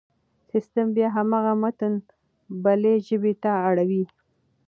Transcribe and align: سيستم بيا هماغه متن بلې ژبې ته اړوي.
سيستم 0.51 0.87
بيا 0.95 1.09
هماغه 1.15 1.53
متن 1.61 1.93
بلې 2.63 2.93
ژبې 3.07 3.33
ته 3.43 3.51
اړوي. 3.67 4.03